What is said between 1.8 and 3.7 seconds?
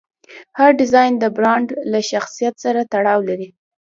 له شخصیت سره تړاو لري.